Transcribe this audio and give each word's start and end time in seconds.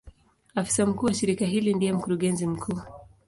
Afisa 0.55 0.85
mkuu 0.85 1.05
wa 1.05 1.13
shirika 1.13 1.45
hili 1.45 1.73
ndiye 1.73 1.93
Mkurugenzi 1.93 2.47
mkuu. 2.47 2.79